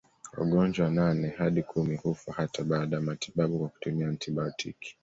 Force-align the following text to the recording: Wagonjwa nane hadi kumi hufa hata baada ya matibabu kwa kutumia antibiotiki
Wagonjwa 0.37 0.89
nane 0.89 1.29
hadi 1.37 1.63
kumi 1.63 1.95
hufa 1.95 2.31
hata 2.33 2.63
baada 2.63 2.95
ya 2.95 3.01
matibabu 3.01 3.59
kwa 3.59 3.69
kutumia 3.69 4.07
antibiotiki 4.07 4.97